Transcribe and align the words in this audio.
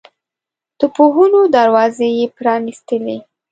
د 0.79 0.81
پوهنو 0.95 1.41
دروازې 1.55 2.07
یې 2.17 2.25
پرانستلې. 2.37 3.17